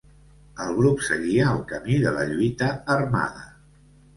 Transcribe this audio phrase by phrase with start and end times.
[0.63, 3.47] El grup seguia el camí de la lluita armada.